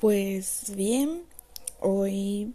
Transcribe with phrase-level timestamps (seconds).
[0.00, 1.24] Pues bien,
[1.78, 2.54] hoy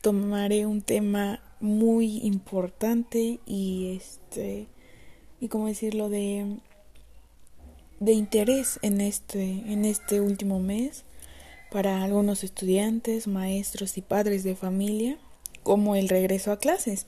[0.00, 4.68] tomaré un tema muy importante y este
[5.40, 6.58] y cómo decirlo de
[7.98, 11.02] de interés en este en este último mes
[11.72, 15.18] para algunos estudiantes, maestros y padres de familia,
[15.64, 17.06] como el regreso a clases.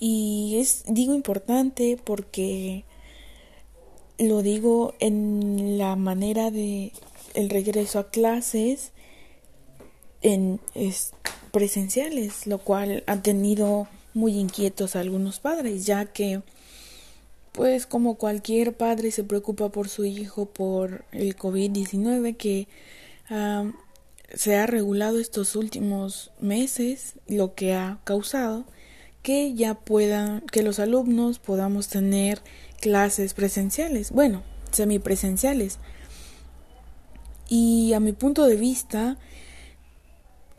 [0.00, 2.86] Y es digo importante porque
[4.18, 6.92] lo digo en la manera de
[7.38, 8.90] el regreso a clases
[10.22, 10.58] en
[11.52, 16.42] presenciales, lo cual ha tenido muy inquietos a algunos padres, ya que
[17.52, 22.66] pues como cualquier padre se preocupa por su hijo por el COVID-19 que
[24.34, 28.64] se ha regulado estos últimos meses, lo que ha causado
[29.22, 32.40] que ya puedan, que los alumnos podamos tener
[32.80, 35.78] clases presenciales, bueno, semipresenciales.
[37.48, 39.16] Y a mi punto de vista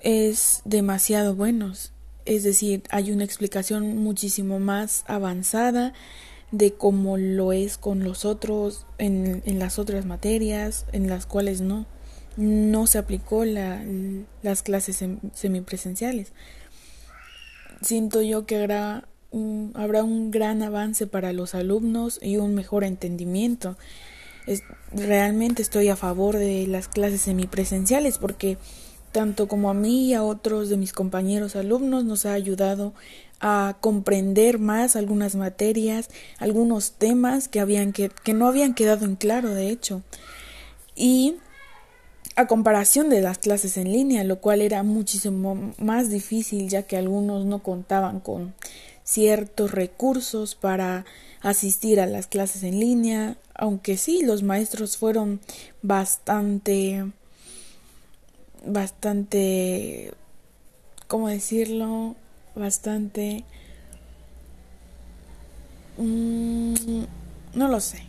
[0.02, 1.94] es demasiado buenos.
[2.26, 5.94] Es decir, hay una explicación muchísimo más avanzada
[6.52, 11.62] de cómo lo es con los otros, en, en las otras materias, en las cuales
[11.62, 11.86] no,
[12.38, 13.84] no se aplicó la,
[14.42, 16.34] las clases semipresenciales.
[17.82, 19.08] Siento yo que habrá
[19.76, 23.78] habrá un gran avance para los alumnos y un mejor entendimiento.
[24.92, 28.58] Realmente estoy a favor de las clases semipresenciales porque
[29.12, 32.94] tanto como a mí y a otros de mis compañeros alumnos nos ha ayudado
[33.40, 39.16] a comprender más algunas materias, algunos temas que habían que, que no habían quedado en
[39.16, 40.02] claro de hecho.
[40.96, 41.38] Y
[42.36, 46.98] a comparación de las clases en línea, lo cual era muchísimo más difícil ya que
[46.98, 48.54] algunos no contaban con
[49.10, 51.04] ciertos recursos para
[51.42, 55.40] asistir a las clases en línea, aunque sí, los maestros fueron
[55.82, 57.12] bastante,
[58.64, 60.14] bastante,
[61.08, 62.16] ¿cómo decirlo?
[62.56, 63.46] Bastante...
[65.98, 66.76] Mm,
[67.56, 68.04] no lo sé,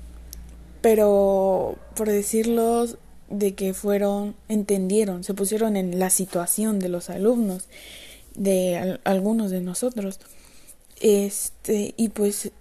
[0.83, 2.87] pero por decirlo
[3.31, 7.69] de que fueron, entendieron, se pusieron en la situación de los alumnos,
[8.35, 10.21] de algunos de nosotros.
[11.01, 12.53] Este, y pues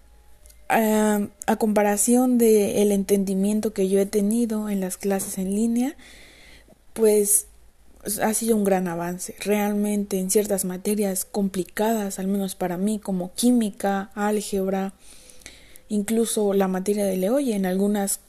[0.70, 5.96] a, a comparación de el entendimiento que yo he tenido en las clases en línea,
[6.94, 7.48] pues
[8.22, 9.36] ha sido un gran avance.
[9.40, 14.94] Realmente en ciertas materias complicadas, al menos para mí, como química, álgebra,
[15.90, 18.22] incluso la materia de Leoye, en algunas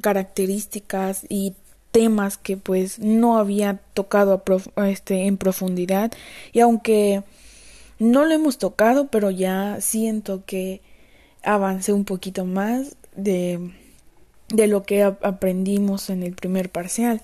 [0.00, 1.54] características y
[1.90, 4.42] temas que pues no había tocado
[4.86, 6.12] este, en profundidad
[6.52, 7.24] y aunque
[8.00, 10.80] no lo hemos tocado, pero ya siento que
[11.44, 13.72] avancé un poquito más de,
[14.48, 17.20] de lo que aprendimos en el primer parcial.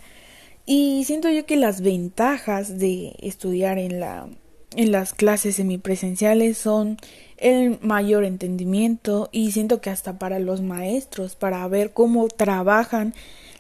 [0.67, 4.29] Y siento yo que las ventajas de estudiar en la
[4.75, 6.99] en las clases semipresenciales son
[7.39, 13.15] el mayor entendimiento y siento que hasta para los maestros para ver cómo trabajan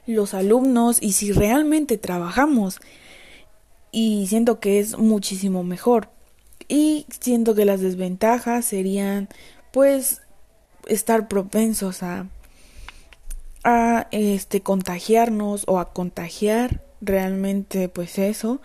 [0.06, 2.80] los alumnos y si realmente trabajamos
[3.92, 6.08] y siento que es muchísimo mejor
[6.68, 9.28] y siento que las desventajas serían
[9.72, 10.22] pues
[10.86, 12.26] estar propensos a
[13.64, 18.60] a este contagiarnos o a contagiar realmente pues eso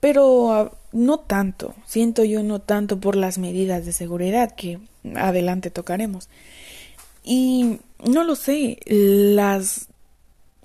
[0.00, 4.78] pero ah, no tanto siento yo no tanto por las medidas de seguridad que
[5.14, 6.28] adelante tocaremos.
[7.24, 9.88] Y no lo sé las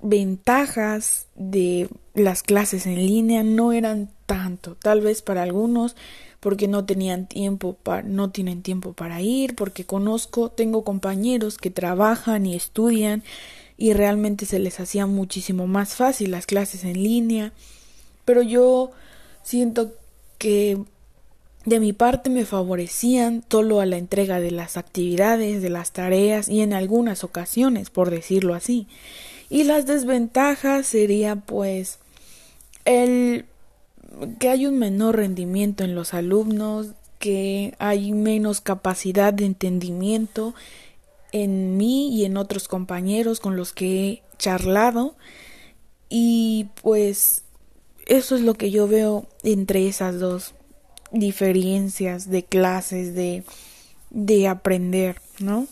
[0.00, 5.96] ventajas de las clases en línea no eran tanto tal vez para algunos
[6.40, 11.70] porque no tenían tiempo para, no tienen tiempo para ir, porque conozco, tengo compañeros que
[11.70, 13.22] trabajan y estudian
[13.76, 17.52] y realmente se les hacía muchísimo más fácil las clases en línea,
[18.24, 18.90] pero yo
[19.42, 19.92] siento
[20.38, 20.78] que
[21.64, 26.48] de mi parte me favorecían solo a la entrega de las actividades, de las tareas
[26.48, 28.86] y en algunas ocasiones, por decirlo así.
[29.50, 31.98] Y las desventajas sería pues
[32.84, 33.17] el
[34.38, 36.88] que hay un menor rendimiento en los alumnos,
[37.18, 40.54] que hay menos capacidad de entendimiento
[41.32, 45.16] en mí y en otros compañeros con los que he charlado
[46.08, 47.42] y pues
[48.06, 50.54] eso es lo que yo veo entre esas dos
[51.12, 53.44] diferencias de clases de
[54.10, 55.66] de aprender, ¿no?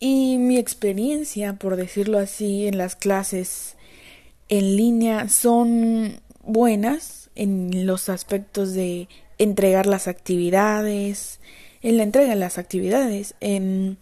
[0.00, 3.76] Y mi experiencia, por decirlo así, en las clases
[4.48, 9.08] en línea son buenas en los aspectos de
[9.38, 11.40] entregar las actividades,
[11.82, 13.98] en la entrega de las actividades, en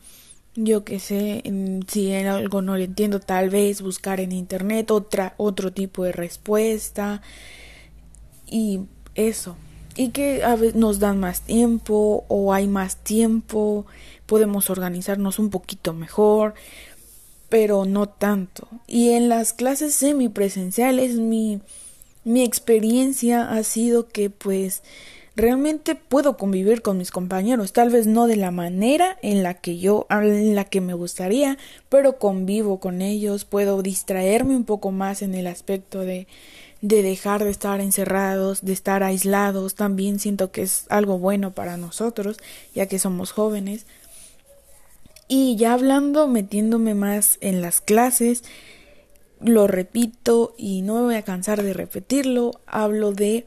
[0.56, 1.42] yo que sé,
[1.88, 6.12] si en algo no lo entiendo, tal vez buscar en internet otra, otro tipo de
[6.12, 7.22] respuesta
[8.46, 8.80] y
[9.14, 9.56] eso.
[9.96, 13.86] Y que a veces nos dan más tiempo o hay más tiempo,
[14.26, 16.54] podemos organizarnos un poquito mejor,
[17.48, 18.68] pero no tanto.
[18.86, 21.60] Y en las clases semipresenciales mi,
[22.24, 24.82] mi experiencia ha sido que pues
[25.36, 29.78] realmente puedo convivir con mis compañeros, tal vez no de la manera en la que
[29.78, 31.56] yo, en la que me gustaría,
[31.88, 36.26] pero convivo con ellos, puedo distraerme un poco más en el aspecto de
[36.82, 41.76] de dejar de estar encerrados, de estar aislados, también siento que es algo bueno para
[41.76, 42.38] nosotros,
[42.74, 43.86] ya que somos jóvenes.
[45.28, 48.42] Y ya hablando, metiéndome más en las clases,
[49.40, 53.46] lo repito y no me voy a cansar de repetirlo, hablo de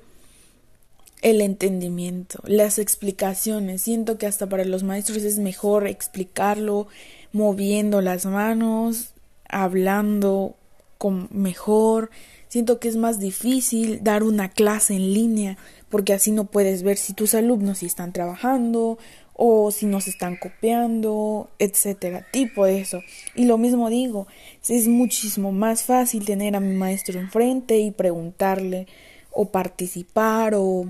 [1.21, 3.81] el entendimiento, las explicaciones.
[3.81, 6.87] Siento que hasta para los maestros es mejor explicarlo
[7.31, 9.13] moviendo las manos,
[9.47, 10.55] hablando
[10.97, 12.09] con mejor.
[12.49, 15.57] Siento que es más difícil dar una clase en línea
[15.89, 18.97] porque así no puedes ver si tus alumnos si están trabajando
[19.45, 23.01] o si nos están copiando, etcétera, tipo de eso.
[23.35, 24.25] Y lo mismo digo,
[24.69, 28.87] es muchísimo más fácil tener a mi maestro enfrente y preguntarle
[29.31, 30.85] o participar o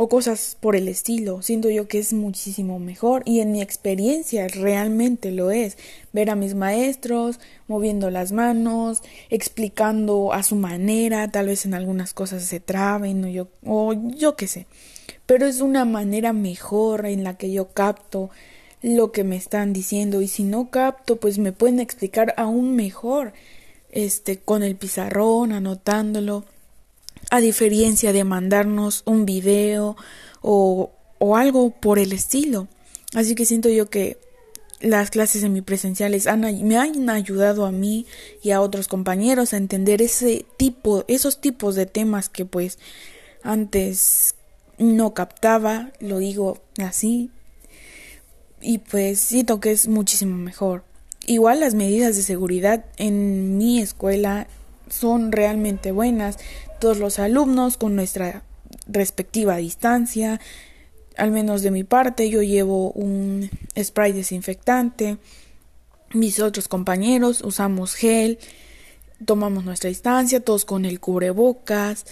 [0.00, 1.42] o cosas por el estilo.
[1.42, 5.76] Siento yo que es muchísimo mejor y en mi experiencia realmente lo es.
[6.12, 12.14] Ver a mis maestros moviendo las manos, explicando a su manera, tal vez en algunas
[12.14, 14.66] cosas se traben o yo, o yo qué sé.
[15.26, 18.30] Pero es una manera mejor en la que yo capto
[18.82, 23.32] lo que me están diciendo y si no capto pues me pueden explicar aún mejor
[23.90, 26.44] este con el pizarrón anotándolo
[27.30, 29.96] a diferencia de mandarnos un video
[30.40, 32.68] o, o algo por el estilo.
[33.14, 34.18] Así que siento yo que
[34.80, 38.06] las clases semipresenciales han, me han ayudado a mí
[38.42, 42.78] y a otros compañeros a entender ese tipo, esos tipos de temas que pues
[43.42, 44.34] antes
[44.78, 47.30] no captaba, lo digo así,
[48.60, 50.84] y pues siento que es muchísimo mejor.
[51.26, 54.46] Igual las medidas de seguridad en mi escuela
[54.90, 56.38] son realmente buenas
[56.78, 58.42] todos los alumnos con nuestra
[58.86, 60.40] respectiva distancia.
[61.16, 65.18] Al menos de mi parte, yo llevo un spray desinfectante.
[66.12, 68.38] Mis otros compañeros usamos gel,
[69.24, 72.06] tomamos nuestra distancia, todos con el cubrebocas.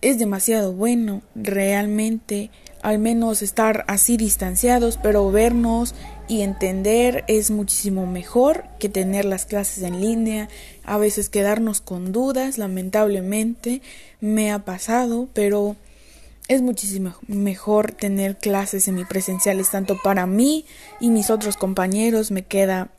[0.00, 2.50] Es demasiado bueno, realmente,
[2.82, 5.94] al menos estar así distanciados, pero vernos
[6.32, 10.48] y entender es muchísimo mejor que tener las clases en línea,
[10.82, 13.82] a veces quedarnos con dudas, lamentablemente
[14.22, 15.76] me ha pasado, pero
[16.48, 20.64] es muchísimo mejor tener clases semipresenciales tanto para mí
[21.00, 22.90] y mis otros compañeros, me queda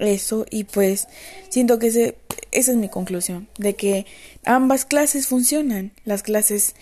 [0.00, 1.06] eso y pues
[1.48, 2.16] siento que ese,
[2.50, 4.04] esa es mi conclusión, de que
[4.44, 6.74] ambas clases funcionan, las clases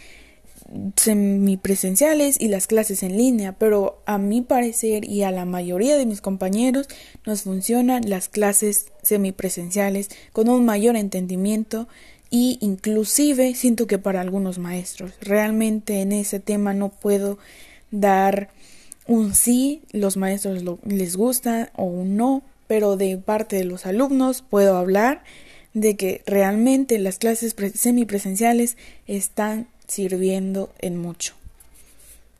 [0.96, 6.06] semipresenciales y las clases en línea, pero a mi parecer y a la mayoría de
[6.06, 6.88] mis compañeros
[7.24, 11.88] nos funcionan las clases semipresenciales con un mayor entendimiento
[12.30, 15.12] y inclusive siento que para algunos maestros.
[15.20, 17.38] Realmente en ese tema no puedo
[17.90, 18.50] dar
[19.06, 24.42] un sí, los maestros les gusta o un no, pero de parte de los alumnos
[24.42, 25.24] puedo hablar
[25.72, 28.76] de que realmente las clases semipresenciales
[29.06, 31.37] están sirviendo en mucho.